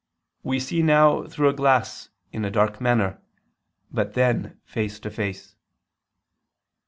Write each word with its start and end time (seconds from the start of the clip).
13:12: 0.39 0.49
"We 0.49 0.59
see 0.59 0.81
now 0.81 1.25
through 1.27 1.49
a 1.49 1.53
glass 1.53 2.09
in 2.31 2.43
a 2.43 2.49
dark 2.49 2.81
manner; 2.81 3.19
but 3.91 4.15
then 4.15 4.59
face 4.65 4.99
to 4.99 5.11
face." 5.11 5.55